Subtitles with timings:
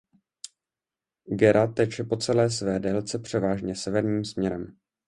[1.43, 4.77] Gera teče po celé své délce převážně severním směrem.